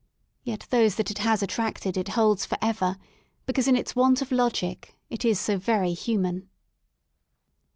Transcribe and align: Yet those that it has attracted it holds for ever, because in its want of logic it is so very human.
Yet 0.43 0.65
those 0.71 0.95
that 0.95 1.11
it 1.11 1.19
has 1.19 1.43
attracted 1.43 1.95
it 1.95 2.07
holds 2.09 2.43
for 2.43 2.57
ever, 2.59 2.97
because 3.45 3.67
in 3.67 3.75
its 3.75 3.95
want 3.95 4.19
of 4.23 4.31
logic 4.31 4.95
it 5.11 5.23
is 5.23 5.39
so 5.39 5.59
very 5.59 5.93
human. 5.93 6.49